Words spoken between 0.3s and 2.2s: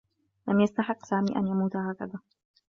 لم يستحقّ سامي أن يموت هكذا.